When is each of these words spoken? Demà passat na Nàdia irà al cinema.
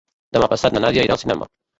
Demà 0.37 0.47
passat 0.53 0.73
na 0.77 0.81
Nàdia 0.85 1.03
irà 1.09 1.17
al 1.17 1.21
cinema. 1.25 1.49